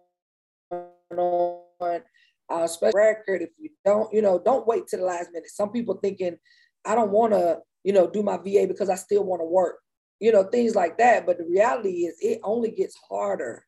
on. 1.11 2.01
Uh, 2.49 2.63
especially 2.63 2.99
record, 2.99 3.41
if 3.41 3.49
you 3.59 3.69
don't, 3.83 4.11
you 4.13 4.21
know, 4.21 4.39
don't 4.39 4.65
wait 4.65 4.87
to 4.87 4.97
the 4.97 5.03
last 5.03 5.31
minute. 5.33 5.49
Some 5.49 5.69
people 5.69 5.99
thinking, 6.01 6.37
I 6.85 6.95
don't 6.95 7.11
want 7.11 7.33
to, 7.33 7.59
you 7.83 7.91
know, 7.91 8.09
do 8.09 8.23
my 8.23 8.37
VA 8.37 8.65
because 8.67 8.89
I 8.89 8.95
still 8.95 9.25
want 9.25 9.41
to 9.41 9.45
work, 9.45 9.79
you 10.19 10.31
know, 10.31 10.43
things 10.43 10.75
like 10.75 10.97
that. 10.97 11.25
But 11.25 11.37
the 11.37 11.45
reality 11.45 12.05
is, 12.05 12.15
it 12.21 12.39
only 12.43 12.71
gets 12.71 12.97
harder 13.09 13.63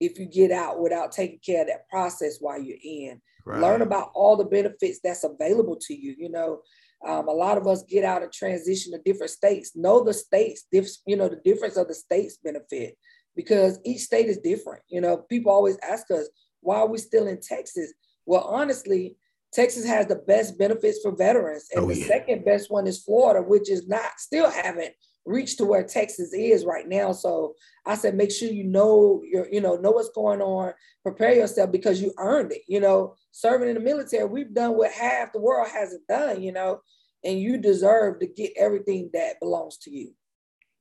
if 0.00 0.18
you 0.18 0.26
get 0.26 0.50
out 0.50 0.80
without 0.80 1.12
taking 1.12 1.40
care 1.44 1.62
of 1.62 1.68
that 1.68 1.88
process 1.88 2.38
while 2.40 2.60
you're 2.60 2.78
in. 2.82 3.20
Right. 3.44 3.60
Learn 3.60 3.82
about 3.82 4.10
all 4.14 4.36
the 4.36 4.44
benefits 4.44 5.00
that's 5.02 5.24
available 5.24 5.76
to 5.82 5.94
you. 5.94 6.14
You 6.18 6.30
know, 6.30 6.60
um, 7.06 7.28
a 7.28 7.32
lot 7.32 7.58
of 7.58 7.66
us 7.66 7.82
get 7.84 8.04
out 8.04 8.22
and 8.22 8.32
transition 8.32 8.92
to 8.92 8.98
different 9.04 9.30
states. 9.30 9.76
Know 9.76 10.02
the 10.02 10.14
states, 10.14 10.66
diff, 10.70 10.88
you 11.06 11.16
know, 11.16 11.28
the 11.28 11.40
difference 11.44 11.76
of 11.76 11.88
the 11.88 11.94
states 11.94 12.38
benefit 12.42 12.96
because 13.36 13.78
each 13.84 14.00
state 14.00 14.26
is 14.26 14.38
different. 14.38 14.82
You 14.88 15.00
know, 15.00 15.18
people 15.18 15.52
always 15.52 15.78
ask 15.78 16.10
us, 16.10 16.28
why 16.60 16.76
are 16.76 16.88
we 16.88 16.98
still 16.98 17.26
in 17.26 17.40
Texas? 17.40 17.92
Well, 18.26 18.42
honestly, 18.42 19.16
Texas 19.52 19.86
has 19.86 20.06
the 20.06 20.16
best 20.16 20.58
benefits 20.58 21.00
for 21.02 21.16
veterans, 21.16 21.68
and 21.74 21.84
oh, 21.84 21.88
the 21.88 21.98
yeah. 21.98 22.06
second 22.06 22.44
best 22.44 22.70
one 22.70 22.86
is 22.86 23.02
Florida, 23.02 23.42
which 23.42 23.68
is 23.68 23.88
not 23.88 24.18
still 24.18 24.48
haven't 24.48 24.92
reached 25.24 25.58
to 25.58 25.64
where 25.64 25.84
Texas 25.84 26.32
is 26.32 26.64
right 26.64 26.88
now. 26.88 27.12
So 27.12 27.54
I 27.86 27.94
said, 27.94 28.14
make 28.14 28.30
sure 28.30 28.48
you 28.48 28.64
know 28.64 29.22
your, 29.24 29.48
you 29.50 29.60
know, 29.60 29.76
know 29.76 29.90
what's 29.90 30.10
going 30.10 30.40
on, 30.40 30.72
prepare 31.02 31.34
yourself 31.34 31.70
because 31.72 32.00
you 32.00 32.12
earned 32.18 32.52
it. 32.52 32.62
You 32.68 32.80
know, 32.80 33.14
serving 33.32 33.68
in 33.68 33.74
the 33.74 33.80
military, 33.80 34.24
we've 34.24 34.54
done 34.54 34.76
what 34.76 34.92
half 34.92 35.32
the 35.32 35.40
world 35.40 35.68
hasn't 35.68 36.06
done, 36.06 36.42
you 36.42 36.52
know, 36.52 36.80
and 37.24 37.38
you 37.38 37.58
deserve 37.58 38.20
to 38.20 38.26
get 38.26 38.52
everything 38.56 39.10
that 39.12 39.40
belongs 39.40 39.78
to 39.78 39.90
you. 39.90 40.12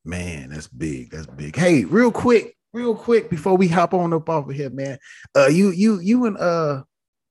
Man, 0.06 0.50
that's 0.50 0.68
big. 0.68 1.12
That's 1.12 1.28
big. 1.28 1.56
Hey, 1.56 1.86
real 1.86 2.12
quick, 2.12 2.56
real 2.74 2.96
quick 2.96 3.30
before 3.30 3.58
we 3.58 3.68
hop 3.68 3.94
on 3.94 4.14
up 4.14 4.30
off 4.30 4.50
of 4.50 4.56
here, 4.56 4.70
man. 4.70 4.98
Uh 5.36 5.48
you 5.48 5.72
you 5.72 6.00
you 6.00 6.26
and 6.26 6.38
uh 6.38 6.84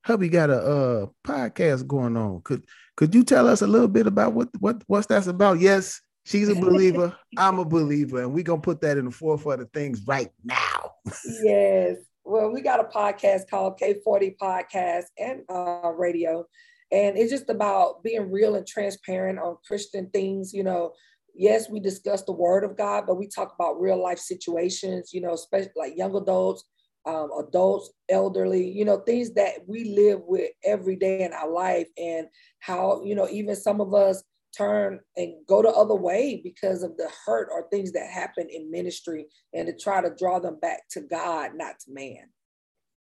hubby 0.05 0.29
got 0.29 0.51
a 0.51 0.59
uh 0.59 1.07
podcast 1.27 1.87
going 1.87 2.17
on. 2.17 2.43
Could 2.43 2.65
could 2.97 3.15
you 3.15 3.25
tell 3.25 3.47
us 3.47 3.63
a 3.63 3.67
little 3.67 3.89
bit 3.89 4.07
about 4.07 4.33
what 4.33 4.49
what 4.59 4.83
what's 4.87 5.07
that's 5.07 5.27
about? 5.27 5.61
Yes, 5.61 6.01
She's 6.29 6.51
a 6.51 6.55
believer. 6.61 7.17
I'm 7.39 7.59
a 7.59 7.65
believer, 7.65 8.21
and 8.23 8.35
we're 8.35 8.45
gonna 8.45 8.61
put 8.61 8.83
that 8.83 8.99
in 8.99 9.07
the 9.07 9.11
forefront 9.11 9.63
of 9.63 9.71
things 9.73 10.07
right 10.07 10.31
now. 10.45 10.93
yes. 11.43 11.97
Well, 12.23 12.53
we 12.53 12.61
got 12.61 12.81
a 12.81 12.85
podcast 12.85 13.49
called 13.49 13.81
K40 13.81 14.37
Podcast 14.37 15.05
and 15.19 15.41
uh, 15.49 15.91
radio, 15.97 16.45
and 16.93 17.17
it's 17.17 17.31
just 17.31 17.49
about 17.49 18.03
being 18.03 18.31
real 18.31 18.57
and 18.57 18.67
transparent 18.67 19.39
on 19.39 19.57
Christian 19.67 20.11
things. 20.11 20.53
You 20.53 20.65
know, 20.65 20.93
yes, 21.35 21.71
we 21.71 21.81
discuss 21.81 22.23
the 22.25 22.33
Word 22.33 22.63
of 22.63 22.77
God, 22.77 23.05
but 23.07 23.17
we 23.17 23.27
talk 23.27 23.55
about 23.59 23.81
real 23.81 24.01
life 24.01 24.19
situations. 24.19 25.15
You 25.15 25.23
know, 25.23 25.33
especially 25.33 25.73
like 25.77 25.97
young 25.97 26.15
adults, 26.15 26.63
um, 27.07 27.31
adults, 27.39 27.91
elderly. 28.11 28.71
You 28.71 28.85
know, 28.85 28.99
things 28.99 29.33
that 29.33 29.67
we 29.67 29.85
live 29.85 30.21
with 30.27 30.51
every 30.63 30.97
day 30.97 31.23
in 31.25 31.33
our 31.33 31.51
life, 31.51 31.89
and 31.97 32.27
how 32.59 33.03
you 33.03 33.15
know 33.15 33.27
even 33.31 33.57
some 33.57 33.81
of 33.81 33.95
us 33.95 34.23
turn 34.57 35.01
and 35.17 35.35
go 35.47 35.63
the 35.63 35.69
other 35.69 35.95
way 35.95 36.41
because 36.43 36.83
of 36.83 36.97
the 36.97 37.11
hurt 37.27 37.49
or 37.53 37.69
things 37.69 37.93
that 37.93 38.11
happen 38.11 38.49
in 38.51 38.71
ministry 38.71 39.27
and 39.55 39.67
to 39.67 39.77
try 39.77 40.01
to 40.01 40.15
draw 40.19 40.39
them 40.39 40.59
back 40.61 40.83
to 40.91 41.01
God, 41.01 41.53
not 41.55 41.79
to 41.81 41.93
man. 41.93 42.29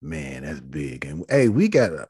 Man, 0.00 0.44
that's 0.44 0.60
big. 0.60 1.04
And 1.04 1.24
hey, 1.28 1.48
we 1.48 1.68
got 1.68 1.92
a 1.92 2.06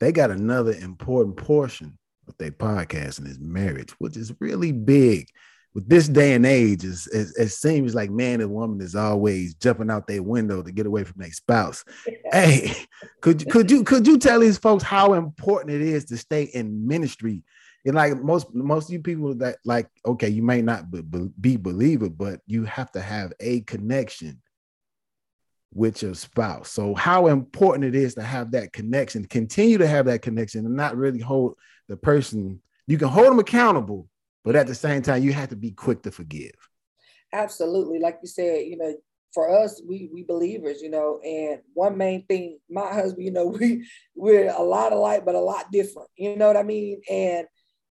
they 0.00 0.12
got 0.12 0.30
another 0.30 0.72
important 0.72 1.36
portion 1.36 1.98
of 2.28 2.36
their 2.38 2.50
podcast 2.50 3.18
and 3.18 3.26
is 3.26 3.38
marriage, 3.38 3.90
which 3.98 4.16
is 4.16 4.32
really 4.40 4.72
big. 4.72 5.28
With 5.74 5.88
this 5.88 6.08
day 6.08 6.32
and 6.32 6.46
age, 6.46 6.82
is 6.82 7.06
it 7.06 7.50
seems 7.50 7.94
like 7.94 8.10
man 8.10 8.40
and 8.40 8.50
woman 8.50 8.80
is 8.80 8.96
always 8.96 9.54
jumping 9.54 9.90
out 9.90 10.06
their 10.06 10.22
window 10.22 10.62
to 10.62 10.72
get 10.72 10.86
away 10.86 11.04
from 11.04 11.20
their 11.20 11.30
spouse. 11.30 11.84
hey, 12.32 12.74
could 13.20 13.48
could 13.50 13.70
you 13.70 13.84
could 13.84 14.06
you 14.06 14.18
tell 14.18 14.40
these 14.40 14.58
folks 14.58 14.82
how 14.82 15.12
important 15.12 15.74
it 15.74 15.82
is 15.82 16.06
to 16.06 16.16
stay 16.16 16.44
in 16.44 16.88
ministry 16.88 17.42
and 17.84 17.94
like 17.94 18.16
most 18.22 18.52
most 18.54 18.88
of 18.88 18.92
you 18.92 19.00
people 19.00 19.34
that 19.34 19.56
like 19.64 19.88
okay 20.04 20.28
you 20.28 20.42
may 20.42 20.62
not 20.62 20.90
be, 20.90 21.02
be 21.40 21.56
believer 21.56 22.08
but 22.08 22.40
you 22.46 22.64
have 22.64 22.90
to 22.92 23.00
have 23.00 23.32
a 23.40 23.60
connection 23.62 24.40
with 25.72 26.02
your 26.02 26.14
spouse 26.14 26.70
so 26.70 26.94
how 26.94 27.26
important 27.26 27.84
it 27.84 27.94
is 27.94 28.14
to 28.14 28.22
have 28.22 28.50
that 28.50 28.72
connection 28.72 29.24
continue 29.26 29.78
to 29.78 29.86
have 29.86 30.06
that 30.06 30.22
connection 30.22 30.64
and 30.64 30.76
not 30.76 30.96
really 30.96 31.20
hold 31.20 31.54
the 31.88 31.96
person 31.96 32.60
you 32.86 32.96
can 32.96 33.08
hold 33.08 33.26
them 33.26 33.38
accountable 33.38 34.08
but 34.44 34.56
at 34.56 34.66
the 34.66 34.74
same 34.74 35.02
time 35.02 35.22
you 35.22 35.32
have 35.32 35.50
to 35.50 35.56
be 35.56 35.70
quick 35.70 36.02
to 36.02 36.10
forgive 36.10 36.54
absolutely 37.32 37.98
like 37.98 38.18
you 38.22 38.28
said 38.28 38.64
you 38.66 38.76
know 38.76 38.94
for 39.34 39.56
us, 39.56 39.80
we 39.86 40.08
we 40.12 40.24
believers, 40.24 40.80
you 40.80 40.90
know, 40.90 41.20
and 41.20 41.60
one 41.74 41.96
main 41.96 42.24
thing, 42.26 42.58
my 42.68 42.92
husband, 42.92 43.24
you 43.24 43.30
know, 43.30 43.46
we 43.60 43.86
we're 44.14 44.50
a 44.50 44.62
lot 44.62 44.92
alike, 44.92 45.24
but 45.24 45.34
a 45.34 45.40
lot 45.40 45.70
different. 45.70 46.08
You 46.16 46.36
know 46.36 46.46
what 46.46 46.56
I 46.56 46.62
mean? 46.62 47.00
And 47.10 47.46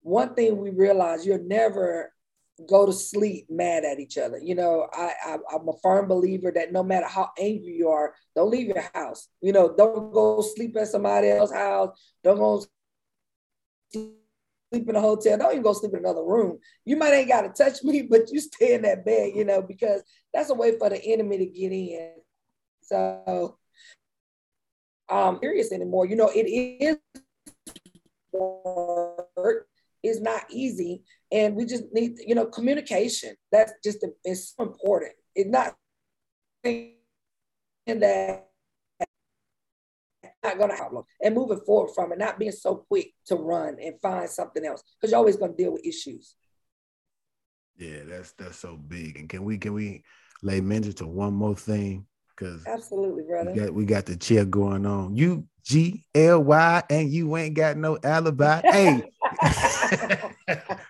one 0.07 0.33
thing 0.33 0.57
we 0.57 0.69
realize 0.69 1.25
you'll 1.25 1.43
never 1.43 2.13
go 2.67 2.85
to 2.85 2.93
sleep 2.93 3.45
mad 3.49 3.83
at 3.83 3.99
each 3.99 4.17
other. 4.17 4.39
You 4.39 4.55
know, 4.55 4.87
I, 4.91 5.13
I 5.25 5.33
am 5.53 5.67
a 5.67 5.77
firm 5.83 6.07
believer 6.07 6.51
that 6.55 6.71
no 6.71 6.81
matter 6.81 7.05
how 7.05 7.29
angry 7.37 7.73
you 7.73 7.89
are, 7.89 8.15
don't 8.35 8.49
leave 8.49 8.67
your 8.67 8.83
house. 8.95 9.27
You 9.41 9.51
know, 9.51 9.75
don't 9.75 10.11
go 10.11 10.41
sleep 10.41 10.75
at 10.77 10.87
somebody 10.87 11.29
else's 11.29 11.55
house. 11.55 11.89
Don't 12.23 12.37
go 12.37 12.63
sleep 13.93 14.09
in 14.71 14.95
a 14.95 15.01
hotel. 15.01 15.37
Don't 15.37 15.51
even 15.51 15.61
go 15.61 15.73
sleep 15.73 15.93
in 15.93 15.99
another 15.99 16.23
room. 16.23 16.59
You 16.85 16.95
might 16.95 17.13
ain't 17.13 17.27
got 17.27 17.41
to 17.41 17.49
touch 17.49 17.83
me, 17.83 18.03
but 18.03 18.31
you 18.31 18.39
stay 18.39 18.73
in 18.73 18.83
that 18.83 19.05
bed. 19.05 19.33
You 19.35 19.45
know, 19.45 19.61
because 19.61 20.01
that's 20.33 20.49
a 20.49 20.55
way 20.55 20.77
for 20.79 20.89
the 20.89 21.03
enemy 21.03 21.37
to 21.39 21.45
get 21.45 21.71
in. 21.71 22.13
So, 22.81 23.57
I'm 25.09 25.35
um, 25.35 25.39
serious 25.41 25.71
anymore. 25.71 26.05
You 26.05 26.15
know, 26.15 26.29
it 26.33 26.47
is 26.47 26.97
work 28.31 29.67
is 30.03 30.21
not 30.21 30.43
easy. 30.49 31.03
And 31.31 31.55
we 31.55 31.65
just 31.65 31.83
need, 31.91 32.17
you 32.25 32.35
know, 32.35 32.45
communication. 32.45 33.35
That's 33.51 33.73
just 33.83 34.03
a, 34.03 34.09
it's 34.23 34.53
so 34.55 34.63
important. 34.63 35.13
It's 35.35 35.49
not 35.49 35.75
in 36.63 37.99
that 37.99 38.47
not 40.43 40.69
to 40.69 40.75
problem 40.75 41.03
and 41.21 41.35
moving 41.35 41.59
forward 41.65 41.91
from 41.93 42.11
it, 42.11 42.19
not 42.19 42.39
being 42.39 42.51
so 42.51 42.85
quick 42.87 43.13
to 43.25 43.35
run 43.35 43.77
and 43.81 43.99
find 44.01 44.29
something 44.29 44.65
else 44.65 44.83
because 44.99 45.11
you're 45.11 45.17
always 45.17 45.35
going 45.35 45.51
to 45.51 45.57
deal 45.57 45.73
with 45.73 45.85
issues. 45.85 46.35
Yeah, 47.77 47.99
that's 48.07 48.31
that's 48.33 48.57
so 48.57 48.75
big. 48.75 49.19
And 49.19 49.29
can 49.29 49.43
we 49.43 49.57
can 49.57 49.73
we 49.73 50.03
lay 50.41 50.61
mention 50.61 50.93
to 50.93 51.07
one 51.07 51.33
more 51.33 51.55
thing? 51.55 52.05
Because 52.35 52.65
absolutely, 52.65 53.23
brother. 53.23 53.51
We 53.51 53.59
got, 53.59 53.73
we 53.73 53.85
got 53.85 54.05
the 54.05 54.17
chair 54.17 54.45
going 54.45 54.85
on. 54.85 55.15
You 55.15 55.45
G 55.67 56.05
L 56.15 56.43
Y 56.43 56.83
and 56.89 57.11
you 57.11 57.35
ain't 57.35 57.53
got 57.53 57.75
no 57.75 57.97
alibi. 58.01 58.61
hey, 58.63 59.03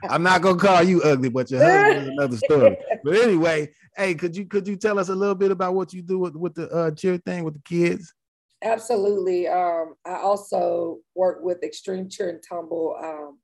I'm 0.03 0.21
not 0.21 0.43
gonna 0.43 0.59
call 0.59 0.83
you 0.83 1.01
ugly, 1.01 1.29
but 1.29 1.49
your 1.49 1.63
husband 1.63 2.03
is 2.03 2.07
another 2.09 2.37
story. 2.37 2.77
But 3.03 3.15
anyway, 3.15 3.73
hey, 3.95 4.13
could 4.13 4.37
you 4.37 4.45
could 4.45 4.67
you 4.67 4.75
tell 4.75 4.99
us 4.99 5.09
a 5.09 5.15
little 5.15 5.33
bit 5.33 5.49
about 5.49 5.73
what 5.73 5.93
you 5.93 6.03
do 6.03 6.19
with, 6.19 6.35
with 6.35 6.53
the 6.53 6.69
uh, 6.69 6.91
cheer 6.91 7.17
thing 7.17 7.43
with 7.43 7.55
the 7.55 7.61
kids? 7.61 8.13
Absolutely. 8.63 9.47
Um, 9.47 9.95
I 10.05 10.17
also 10.17 10.99
work 11.15 11.39
with 11.41 11.63
Extreme 11.63 12.09
Cheer 12.09 12.29
and 12.29 12.43
Tumble. 12.47 12.95
Um, 13.03 13.39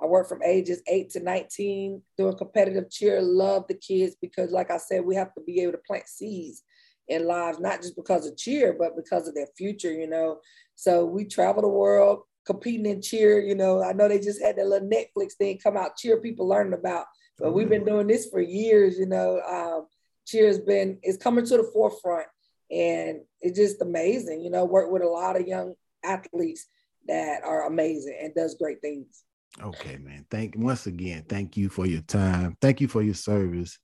I 0.00 0.06
work 0.06 0.26
from 0.26 0.42
ages 0.42 0.82
eight 0.86 1.10
to 1.10 1.20
19 1.20 2.00
doing 2.16 2.36
competitive 2.36 2.90
cheer. 2.90 3.20
Love 3.20 3.66
the 3.68 3.74
kids 3.74 4.16
because, 4.22 4.52
like 4.52 4.70
I 4.70 4.78
said, 4.78 5.04
we 5.04 5.16
have 5.16 5.34
to 5.34 5.42
be 5.42 5.60
able 5.60 5.72
to 5.72 5.80
plant 5.86 6.08
seeds 6.08 6.62
in 7.08 7.26
lives, 7.26 7.58
not 7.58 7.80
just 7.80 7.96
because 7.96 8.26
of 8.26 8.36
cheer, 8.36 8.74
but 8.78 8.96
because 8.96 9.28
of 9.28 9.34
their 9.34 9.48
future, 9.56 9.92
you 9.92 10.06
know. 10.06 10.40
So 10.74 11.04
we 11.04 11.24
travel 11.24 11.62
the 11.62 11.68
world, 11.68 12.22
competing 12.46 12.86
in 12.86 13.02
cheer. 13.02 13.40
You 13.40 13.54
know, 13.54 13.82
I 13.82 13.92
know 13.92 14.08
they 14.08 14.20
just 14.20 14.42
had 14.42 14.56
that 14.56 14.66
little 14.66 14.88
Netflix 14.88 15.34
thing 15.34 15.58
come 15.58 15.76
out, 15.76 15.96
cheer 15.96 16.20
people 16.20 16.46
learning 16.46 16.74
about. 16.74 17.06
But 17.38 17.52
we've 17.52 17.68
been 17.68 17.84
doing 17.84 18.08
this 18.08 18.26
for 18.26 18.40
years. 18.40 18.98
You 18.98 19.06
know, 19.06 19.40
um, 19.40 19.86
cheer 20.26 20.46
has 20.46 20.58
been 20.58 20.98
is 21.02 21.16
coming 21.16 21.46
to 21.46 21.56
the 21.56 21.70
forefront, 21.72 22.26
and 22.70 23.20
it's 23.40 23.58
just 23.58 23.80
amazing. 23.82 24.42
You 24.42 24.50
know, 24.50 24.64
work 24.64 24.90
with 24.90 25.02
a 25.02 25.08
lot 25.08 25.40
of 25.40 25.46
young 25.46 25.74
athletes 26.04 26.66
that 27.06 27.42
are 27.44 27.66
amazing 27.66 28.18
and 28.20 28.34
does 28.34 28.54
great 28.54 28.80
things. 28.80 29.24
Okay, 29.62 29.96
man. 29.96 30.26
Thank 30.30 30.54
once 30.56 30.86
again. 30.86 31.24
Thank 31.28 31.56
you 31.56 31.68
for 31.68 31.86
your 31.86 32.02
time. 32.02 32.56
Thank 32.60 32.80
you 32.80 32.88
for 32.88 33.02
your 33.02 33.14
service. 33.14 33.78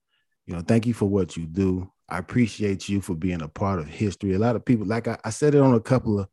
You 0.46 0.54
know, 0.54 0.60
thank 0.60 0.86
you 0.86 0.94
for 0.94 1.06
what 1.06 1.36
you 1.36 1.46
do. 1.46 1.90
I 2.08 2.18
appreciate 2.18 2.88
you 2.88 3.00
for 3.00 3.14
being 3.14 3.42
a 3.42 3.48
part 3.48 3.78
of 3.78 3.86
history. 3.86 4.34
A 4.34 4.38
lot 4.38 4.56
of 4.56 4.64
people, 4.64 4.86
like 4.86 5.08
I, 5.08 5.18
I 5.24 5.30
said 5.30 5.54
it 5.54 5.60
on 5.60 5.74
a 5.74 5.80
couple 5.80 6.20
of 6.20 6.28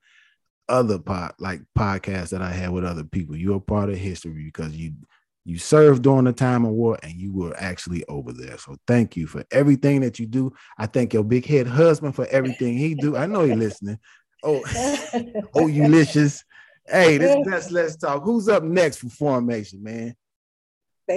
other 0.69 0.99
pod 0.99 1.33
like 1.39 1.61
podcasts 1.77 2.29
that 2.29 2.41
I 2.41 2.51
had 2.51 2.71
with 2.71 2.85
other 2.85 3.03
people. 3.03 3.35
You're 3.35 3.57
a 3.57 3.61
part 3.61 3.89
of 3.89 3.97
history 3.97 4.43
because 4.43 4.75
you 4.75 4.93
you 5.43 5.57
served 5.57 6.03
during 6.03 6.25
the 6.25 6.33
time 6.33 6.65
of 6.65 6.71
war 6.71 6.99
and 7.01 7.13
you 7.13 7.33
were 7.33 7.55
actually 7.57 8.05
over 8.07 8.31
there. 8.31 8.57
So 8.57 8.77
thank 8.85 9.17
you 9.17 9.25
for 9.25 9.43
everything 9.51 10.01
that 10.01 10.19
you 10.19 10.27
do. 10.27 10.53
I 10.77 10.85
thank 10.85 11.13
your 11.13 11.23
big 11.23 11.45
head 11.45 11.65
husband 11.65 12.15
for 12.15 12.27
everything 12.27 12.77
he 12.77 12.93
do. 12.93 13.17
I 13.17 13.25
know 13.25 13.43
you're 13.43 13.55
listening. 13.55 13.97
Oh, 14.43 14.63
oh, 15.55 15.67
Ulysses. 15.67 16.43
Hey, 16.87 17.17
this 17.17 17.35
Vets, 17.47 17.71
let's 17.71 17.95
talk. 17.95 18.23
Who's 18.23 18.49
up 18.49 18.63
next 18.63 18.97
for 18.97 19.09
formation, 19.09 19.81
man? 19.81 20.15